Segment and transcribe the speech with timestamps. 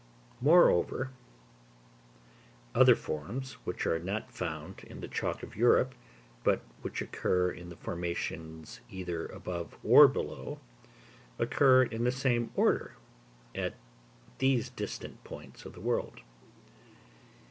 [0.41, 1.11] Moreover,
[2.73, 5.93] other forms, which are not found in the Chalk of Europe,
[6.43, 10.59] but which occur in the formations either above or below,
[11.37, 12.95] occur in the same order
[13.53, 13.75] at
[14.39, 16.21] these distant points of the world.